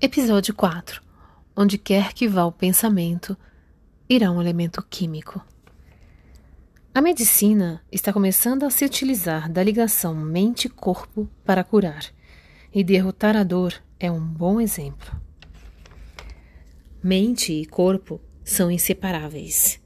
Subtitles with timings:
[0.00, 1.02] Episódio 4
[1.56, 3.36] Onde quer que vá o pensamento,
[4.08, 5.44] irá um elemento químico.
[6.94, 12.04] A medicina está começando a se utilizar da ligação mente-corpo para curar,
[12.72, 15.20] e derrotar a dor é um bom exemplo.
[17.02, 19.80] Mente e corpo são inseparáveis.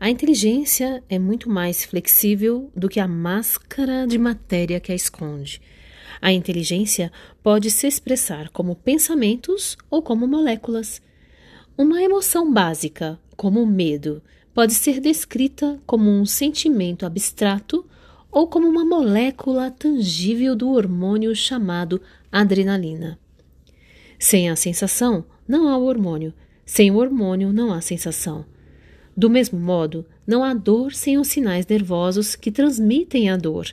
[0.00, 5.60] A inteligência é muito mais flexível do que a máscara de matéria que a esconde
[6.20, 7.12] a inteligência
[7.42, 11.00] pode se expressar como pensamentos ou como moléculas.
[11.76, 17.86] Uma emoção básica, como o medo, pode ser descrita como um sentimento abstrato
[18.30, 23.18] ou como uma molécula tangível do hormônio chamado adrenalina.
[24.18, 26.34] Sem a sensação, não há o hormônio.
[26.66, 28.44] Sem o hormônio, não há sensação.
[29.16, 33.66] Do mesmo modo, não há dor sem os sinais nervosos que transmitem a dor.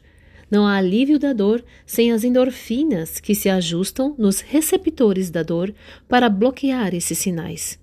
[0.56, 5.76] Não há alívio da dor sem as endorfinas que se ajustam nos receptores da dor
[6.08, 7.78] para bloquear esses sinais.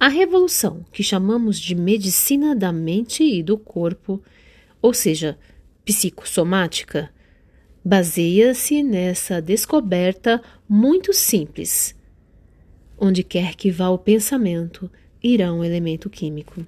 [0.00, 4.22] A revolução que chamamos de medicina da mente e do corpo,
[4.80, 5.38] ou seja,
[5.84, 7.10] psicossomática,
[7.84, 11.94] baseia-se nessa descoberta muito simples.
[12.96, 14.90] Onde quer que vá o pensamento,
[15.22, 16.64] irá um elemento químico.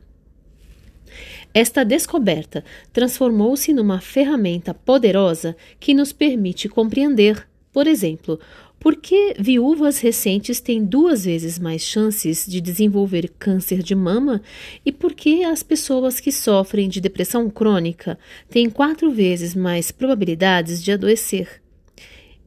[1.53, 8.39] Esta descoberta transformou-se numa ferramenta poderosa que nos permite compreender, por exemplo,
[8.81, 14.41] por que viúvas recentes têm duas vezes mais chances de desenvolver câncer de mama
[14.87, 20.83] e por que as pessoas que sofrem de depressão crônica têm quatro vezes mais probabilidades
[20.83, 21.61] de adoecer.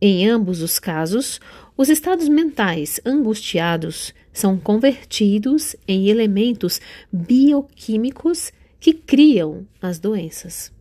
[0.02, 1.39] Em ambos os casos,
[1.78, 6.79] os estados mentais angustiados são convertidos em elementos
[7.11, 10.71] bioquímicos que criam as doenças.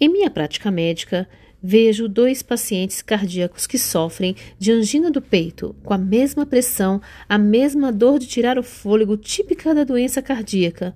[0.00, 1.28] Em minha prática médica,
[1.62, 7.38] vejo dois pacientes cardíacos que sofrem de angina do peito, com a mesma pressão, a
[7.38, 10.94] mesma dor de tirar o fôlego típica da doença cardíaca.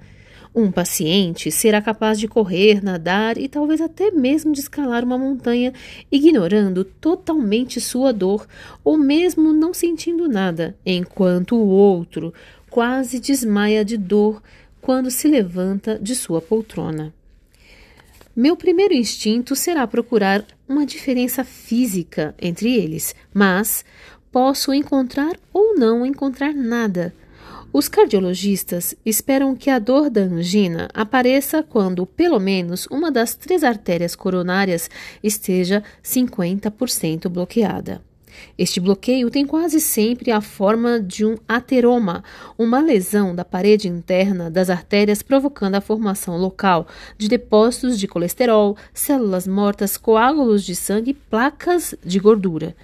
[0.59, 5.73] Um paciente será capaz de correr, nadar e talvez até mesmo de escalar uma montanha,
[6.11, 8.45] ignorando totalmente sua dor
[8.83, 12.35] ou mesmo não sentindo nada, enquanto o outro
[12.69, 14.43] quase desmaia de dor
[14.81, 17.15] quando se levanta de sua poltrona.
[18.35, 23.85] Meu primeiro instinto será procurar uma diferença física entre eles, mas
[24.33, 27.15] posso encontrar ou não encontrar nada.
[27.71, 33.63] Os cardiologistas esperam que a dor da angina apareça quando, pelo menos, uma das três
[33.63, 34.89] artérias coronárias
[35.23, 38.01] esteja 50% bloqueada.
[38.57, 42.25] Este bloqueio tem quase sempre a forma de um ateroma,
[42.57, 46.87] uma lesão da parede interna das artérias provocando a formação local
[47.19, 52.75] de depósitos de colesterol, células mortas, coágulos de sangue e placas de gordura.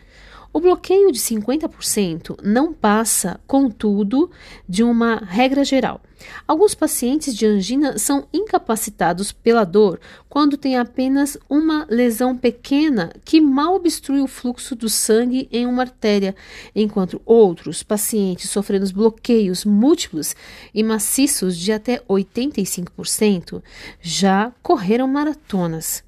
[0.57, 4.31] O bloqueio de 50% não passa, contudo,
[4.69, 6.01] de uma regra geral.
[6.47, 9.99] Alguns pacientes de angina são incapacitados pela dor
[10.29, 15.83] quando têm apenas uma lesão pequena que mal obstrui o fluxo do sangue em uma
[15.83, 16.37] artéria,
[16.73, 20.37] enquanto outros pacientes sofrendo bloqueios múltiplos
[20.73, 23.61] e maciços de até 85%
[24.01, 26.05] já correram maratonas.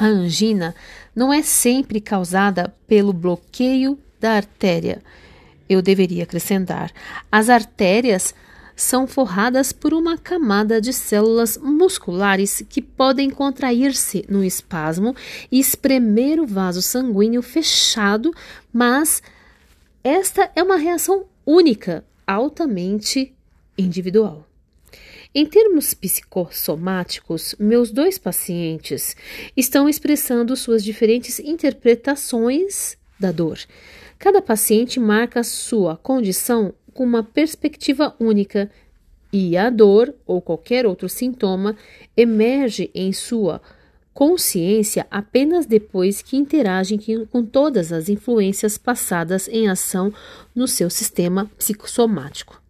[0.00, 0.74] A angina
[1.14, 5.02] não é sempre causada pelo bloqueio da artéria.
[5.68, 6.90] Eu deveria acrescentar:
[7.30, 8.34] as artérias
[8.74, 15.14] são forradas por uma camada de células musculares que podem contrair-se no espasmo
[15.52, 18.32] e espremer o vaso sanguíneo fechado,
[18.72, 19.22] mas
[20.02, 23.34] esta é uma reação única, altamente
[23.76, 24.49] individual.
[25.32, 29.16] Em termos psicossomáticos, meus dois pacientes
[29.56, 33.56] estão expressando suas diferentes interpretações da dor.
[34.18, 38.68] Cada paciente marca sua condição com uma perspectiva única
[39.32, 41.76] e a dor ou qualquer outro sintoma
[42.16, 43.62] emerge em sua
[44.12, 46.98] consciência apenas depois que interagem
[47.30, 50.12] com todas as influências passadas em ação
[50.52, 52.60] no seu sistema psicossomático.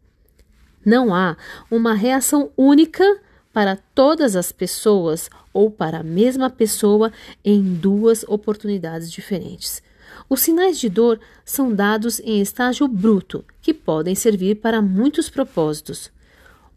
[0.85, 1.37] Não há
[1.71, 3.05] uma reação única
[3.53, 7.12] para todas as pessoas ou para a mesma pessoa
[7.44, 9.82] em duas oportunidades diferentes.
[10.29, 16.11] Os sinais de dor são dados em estágio bruto, que podem servir para muitos propósitos.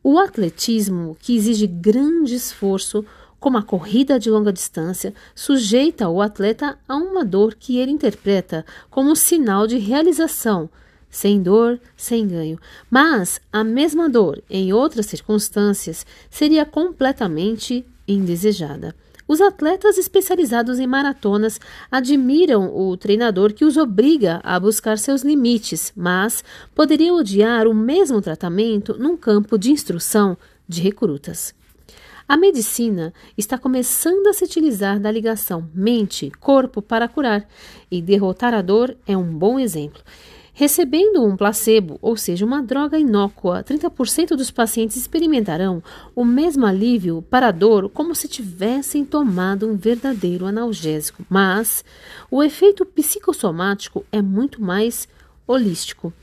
[0.04, 3.06] O atletismo, que exige grande esforço,
[3.40, 8.66] como a corrida de longa distância, sujeita o atleta a uma dor que ele interpreta
[8.90, 10.70] como sinal de realização,
[11.13, 12.60] sem dor, sem ganho.
[12.89, 18.95] Mas a mesma dor, em outras circunstâncias, seria completamente indesejada.
[19.27, 21.62] Os atletas especializados em maratonas
[21.92, 26.44] admiram o treinador que os obriga a buscar seus limites, mas
[26.74, 30.36] poderiam odiar o mesmo tratamento num campo de instrução
[30.68, 31.54] de recrutas.
[32.27, 37.48] A medicina está começando a se utilizar da ligação mente-corpo para curar,
[37.92, 40.01] e derrotar a dor é um bom exemplo.
[40.56, 45.82] Recebendo um placebo, ou seja, uma droga inócua, 30% dos pacientes experimentarão
[46.16, 51.26] o mesmo alívio para a dor como se tivessem tomado um verdadeiro analgésico.
[51.28, 51.84] Mas
[52.30, 55.08] o efeito psicossomático é muito mais
[55.48, 56.14] holístico.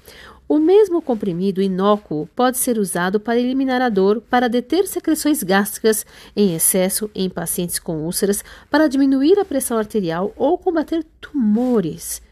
[0.48, 6.06] O mesmo comprimido inócuo pode ser usado para eliminar a dor, para deter secreções gástricas
[6.36, 12.22] em excesso em pacientes com úlceras, para diminuir a pressão arterial ou combater tumores.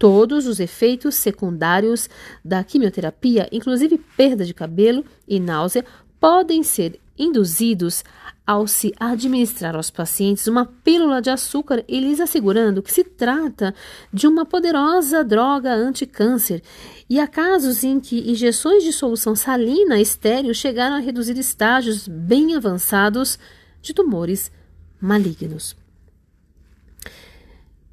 [0.00, 2.08] Todos os efeitos secundários
[2.42, 5.84] da quimioterapia, inclusive perda de cabelo e náusea,
[6.18, 8.02] podem ser induzidos
[8.46, 13.74] ao se administrar aos pacientes uma pílula de açúcar e lhes assegurando que se trata
[14.10, 16.62] de uma poderosa droga anticâncer.
[17.06, 22.56] E há casos em que injeções de solução salina estéril chegaram a reduzir estágios bem
[22.56, 23.38] avançados
[23.82, 24.50] de tumores
[24.98, 25.76] malignos.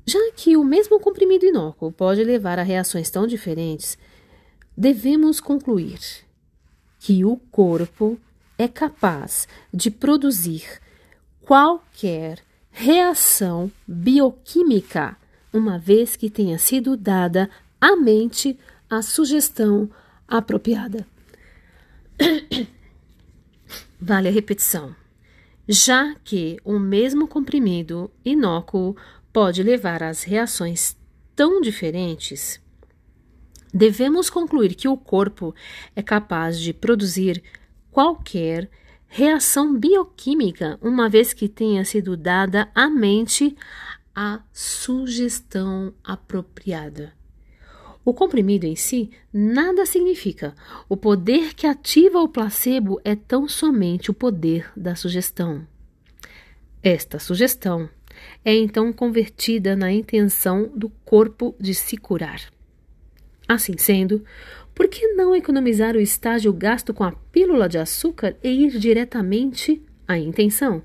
[0.09, 3.97] Já que o mesmo comprimido inócuo pode levar a reações tão diferentes,
[4.75, 5.99] devemos concluir
[6.97, 8.17] que o corpo
[8.57, 10.79] é capaz de produzir
[11.41, 12.39] qualquer
[12.71, 15.17] reação bioquímica,
[15.51, 17.49] uma vez que tenha sido dada
[17.81, 18.57] à mente
[18.89, 19.89] a sugestão
[20.25, 21.05] apropriada.
[23.99, 24.95] Vale a repetição.
[25.67, 28.95] Já que o mesmo comprimido inócuo
[29.37, 30.97] pode levar às reações
[31.35, 32.59] tão diferentes,
[33.71, 35.53] devemos concluir que o corpo
[35.95, 37.43] é capaz de produzir
[37.91, 38.67] qualquer
[39.05, 43.55] reação bioquímica, uma vez que tenha sido dada à mente
[44.15, 47.13] a sugestão apropriada.
[48.03, 50.55] O comprimido em si nada significa.
[50.89, 55.67] O poder que ativa o placebo é tão somente o poder da sugestão.
[56.81, 57.87] Esta sugestão
[58.43, 62.41] é então convertida na intenção do corpo de se curar.
[63.47, 64.23] Assim sendo,
[64.75, 69.81] por que não economizar o estágio gasto com a pílula de açúcar e ir diretamente
[70.07, 70.83] à intenção?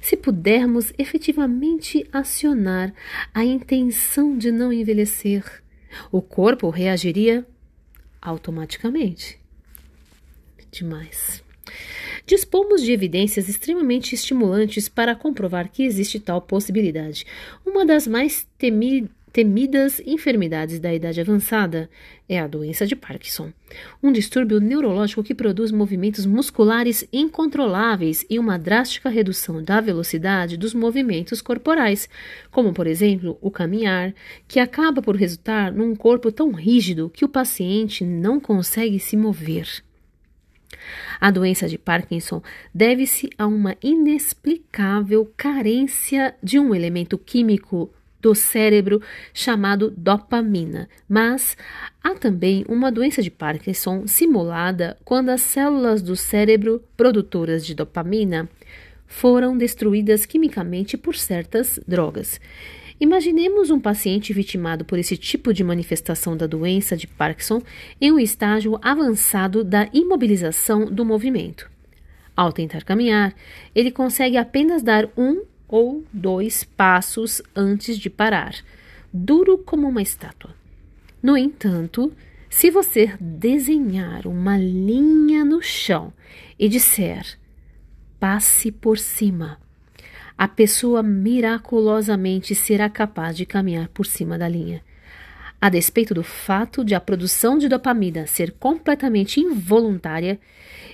[0.00, 2.94] Se pudermos efetivamente acionar
[3.34, 5.42] a intenção de não envelhecer,
[6.12, 7.44] o corpo reagiria
[8.20, 9.38] automaticamente.
[10.70, 11.42] Demais.
[12.28, 17.24] Dispomos de evidências extremamente estimulantes para comprovar que existe tal possibilidade.
[17.64, 21.88] Uma das mais temi temidas enfermidades da idade avançada
[22.28, 23.50] é a doença de Parkinson,
[24.02, 30.74] um distúrbio neurológico que produz movimentos musculares incontroláveis e uma drástica redução da velocidade dos
[30.74, 32.10] movimentos corporais,
[32.50, 34.14] como por exemplo o caminhar,
[34.46, 39.87] que acaba por resultar num corpo tão rígido que o paciente não consegue se mover.
[41.20, 42.42] A doença de Parkinson
[42.74, 49.00] deve-se a uma inexplicável carência de um elemento químico do cérebro
[49.32, 51.56] chamado dopamina, mas
[52.02, 58.48] há também uma doença de Parkinson simulada quando as células do cérebro produtoras de dopamina
[59.06, 62.40] foram destruídas quimicamente por certas drogas.
[63.00, 67.62] Imaginemos um paciente vitimado por esse tipo de manifestação da doença de Parkinson
[68.00, 71.70] em um estágio avançado da imobilização do movimento.
[72.36, 73.34] Ao tentar caminhar,
[73.74, 78.54] ele consegue apenas dar um ou dois passos antes de parar,
[79.12, 80.54] duro como uma estátua.
[81.22, 82.12] No entanto,
[82.50, 86.12] se você desenhar uma linha no chão
[86.58, 87.38] e disser
[88.18, 89.60] passe por cima,
[90.38, 94.80] a pessoa miraculosamente será capaz de caminhar por cima da linha.
[95.60, 100.38] A despeito do fato de a produção de dopamina ser completamente involuntária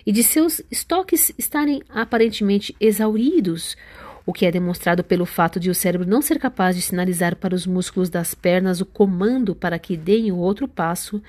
[0.07, 3.77] e de seus estoques estarem aparentemente exauridos,
[4.25, 7.55] o que é demonstrado pelo fato de o cérebro não ser capaz de sinalizar para
[7.55, 11.23] os músculos das pernas o comando para que deem o outro passo,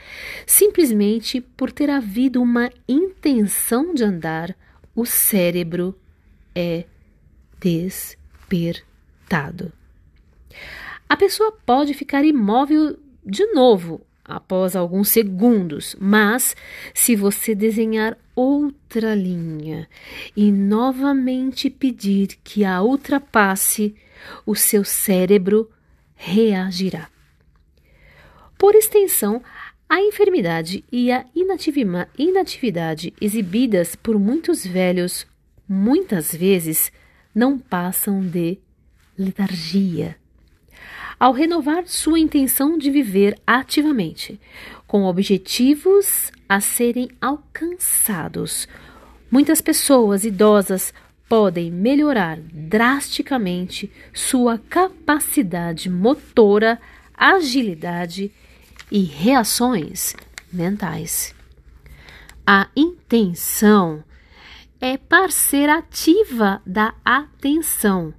[0.45, 4.55] simplesmente por ter havido uma intenção de andar,
[4.95, 5.93] o cérebro
[6.55, 6.85] é
[7.59, 8.83] despertado.
[11.07, 16.55] A pessoa pode ficar imóvel de novo após alguns segundos, mas
[16.93, 19.87] se você desenhar outra linha
[20.35, 23.95] e novamente pedir que a ultrapasse,
[24.45, 25.69] o seu cérebro
[26.15, 27.07] reagirá.
[28.57, 29.43] Por extensão,
[29.87, 35.27] a enfermidade e a inatividade exibidas por muitos velhos
[35.67, 36.91] muitas vezes
[37.35, 38.57] não passam de
[39.17, 40.15] letargia.
[41.19, 44.39] Ao renovar sua intenção de viver ativamente,
[44.87, 48.67] com objetivos a serem alcançados,
[49.29, 50.93] muitas pessoas idosas
[51.27, 56.79] podem melhorar drasticamente sua capacidade motora,
[57.13, 58.31] agilidade
[58.91, 60.15] e reações
[60.51, 61.33] mentais.
[62.45, 64.03] A intenção
[64.87, 68.13] é parceira ativa da atenção.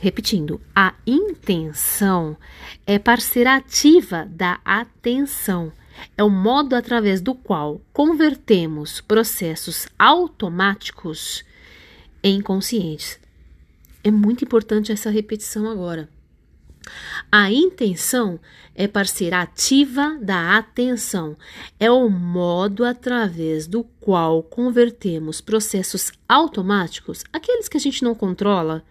[0.00, 2.36] Repetindo, a intenção
[2.84, 5.72] é parceira ativa da atenção.
[6.16, 11.44] É o modo através do qual convertemos processos automáticos
[12.24, 13.20] em conscientes.
[14.02, 16.08] É muito importante essa repetição agora.
[17.30, 18.40] A intenção
[18.74, 21.36] é parceira ativa da atenção,
[21.78, 28.82] é o modo através do qual convertemos processos automáticos, aqueles que a gente não controla,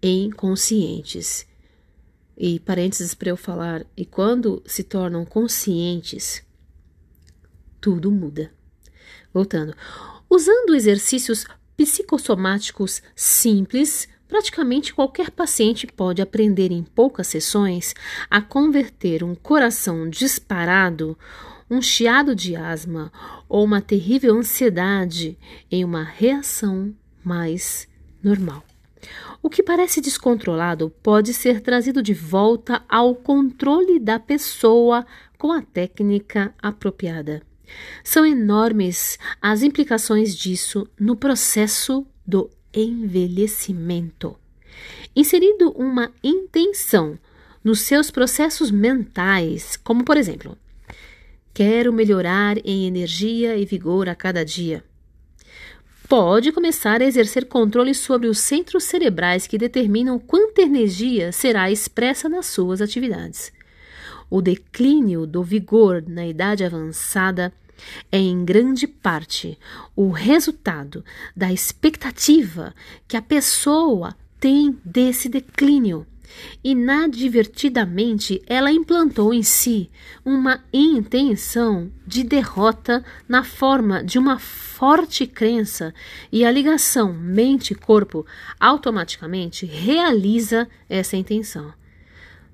[0.00, 1.48] em conscientes.
[2.36, 6.44] E parênteses para eu falar, e quando se tornam conscientes,
[7.80, 8.52] tudo muda.
[9.34, 9.74] Voltando,
[10.30, 11.44] usando exercícios
[11.76, 17.94] psicossomáticos simples, praticamente qualquer paciente pode aprender em poucas sessões
[18.30, 21.18] a converter um coração disparado,
[21.70, 23.10] um chiado de asma
[23.48, 25.38] ou uma terrível ansiedade
[25.70, 26.94] em uma reação
[27.24, 27.88] mais
[28.22, 28.62] normal.
[29.42, 35.06] O que parece descontrolado pode ser trazido de volta ao controle da pessoa
[35.38, 37.42] com a técnica apropriada.
[38.02, 44.36] São enormes as implicações disso no processo do envelhecimento.
[45.14, 47.18] Inserido uma intenção
[47.62, 50.56] nos seus processos mentais, como por exemplo,
[51.52, 54.84] quero melhorar em energia e vigor a cada dia.
[56.08, 62.28] Pode começar a exercer controle sobre os centros cerebrais que determinam quanta energia será expressa
[62.28, 63.52] nas suas atividades.
[64.30, 67.52] O declínio do vigor na idade avançada
[68.10, 69.58] é em grande parte
[69.94, 71.04] o resultado
[71.36, 72.74] da expectativa
[73.06, 76.06] que a pessoa tem desse declínio.
[76.62, 79.90] Inadvertidamente, ela implantou em si
[80.24, 85.92] uma intenção de derrota na forma de uma forte crença,
[86.30, 88.24] e a ligação mente-corpo
[88.60, 91.72] automaticamente realiza essa intenção.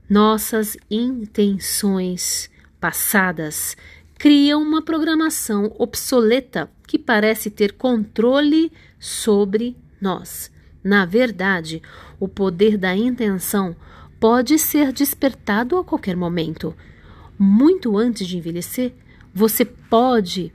[0.08, 2.48] Nossas intenções
[2.80, 3.76] passadas
[4.18, 10.50] criam uma programação obsoleta que parece ter controle sobre nós.
[10.82, 11.82] Na verdade,
[12.20, 13.74] o poder da intenção
[14.20, 16.74] pode ser despertado a qualquer momento.
[17.38, 18.94] Muito antes de envelhecer,
[19.32, 20.52] você pode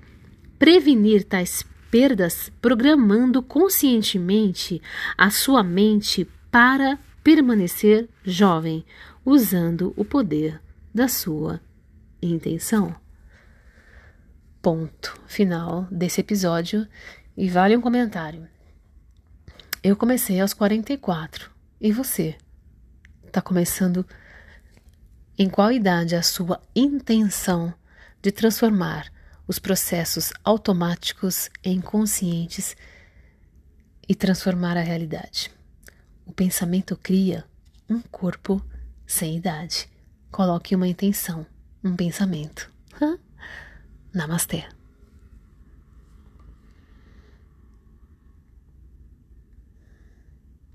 [0.57, 4.81] prevenir tais perdas programando conscientemente
[5.17, 8.85] a sua mente para permanecer jovem,
[9.25, 10.61] usando o poder
[10.93, 11.59] da sua
[12.21, 12.95] intenção.
[14.61, 16.85] Ponto final desse episódio
[17.37, 18.45] e vale um comentário.
[19.81, 21.49] Eu comecei aos 44
[21.79, 22.35] e você?
[23.25, 24.05] Está começando
[25.37, 27.73] em qual idade a sua intenção
[28.21, 29.09] de transformar
[29.47, 32.75] os processos automáticos em conscientes
[34.09, 35.49] e transformar a realidade?
[36.25, 37.45] O pensamento cria
[37.89, 38.61] um corpo
[39.07, 39.89] sem idade.
[40.29, 41.45] Coloque uma intenção,
[41.81, 42.69] um pensamento.
[44.13, 44.67] ナマステ。